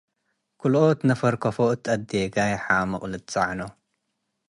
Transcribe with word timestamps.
ክልኦት 0.59 0.99
ነፈር 1.09 1.33
ከአፎ 1.41 1.57
እት 1.73 1.83
አ'ዴጋይ 1.93 2.53
ሐምቅ 2.63 3.03
ልትጸዐኖ። 3.11 3.59